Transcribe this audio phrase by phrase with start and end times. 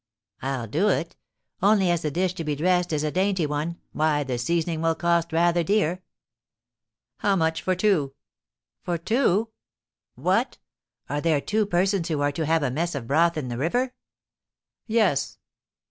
[0.41, 1.15] I'll do it;
[1.61, 4.95] only, as the dish to be dressed is a dainty one, why, the seasoning will
[4.95, 6.01] cost rather dear.'
[7.17, 8.15] 'How much for two?'
[8.81, 9.49] 'For two?
[10.15, 10.57] What!
[11.07, 13.93] are there two persons who are to have a mess of broth in the river?'
[14.87, 15.37] 'Yes.'